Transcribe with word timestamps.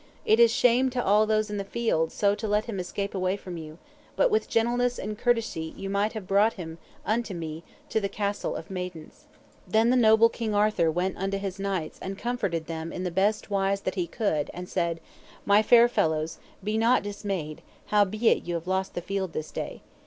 It 0.25 0.39
is 0.39 0.51
shame 0.51 0.89
to 0.89 1.03
all 1.05 1.27
those 1.27 1.51
in 1.51 1.57
the 1.57 1.63
field 1.63 2.11
so 2.11 2.33
to 2.33 2.47
let 2.47 2.65
him 2.65 2.79
escape 2.79 3.13
away 3.13 3.37
from 3.37 3.55
you; 3.55 3.77
but 4.15 4.31
with 4.31 4.49
gentleness 4.49 4.97
and 4.97 5.15
courtesy 5.15 5.75
ye 5.77 5.87
might 5.87 6.13
have 6.13 6.25
brought 6.25 6.53
him 6.53 6.79
unto 7.05 7.35
me 7.35 7.63
to 7.89 8.01
the 8.01 8.09
Castle 8.09 8.55
of 8.55 8.71
Maidens. 8.71 9.25
Then 9.67 9.91
the 9.91 9.95
noble 9.95 10.27
King 10.27 10.55
Arthur 10.55 10.89
went 10.89 11.17
unto 11.17 11.37
his 11.37 11.59
knights 11.59 11.99
and 12.01 12.17
comforted 12.17 12.65
them 12.65 12.91
in 12.91 13.03
the 13.03 13.11
best 13.11 13.51
wise 13.51 13.81
that 13.81 13.93
he 13.93 14.07
could, 14.07 14.49
and 14.55 14.67
said: 14.67 15.01
My 15.45 15.61
fair 15.61 15.87
fellows, 15.87 16.39
be 16.63 16.79
not 16.79 17.03
dismayed, 17.03 17.61
howbeit 17.89 18.41
ye 18.47 18.53
have 18.55 18.65
lost 18.65 18.95
the 18.95 19.01
field 19.03 19.33
this 19.33 19.51
day. 19.51 19.83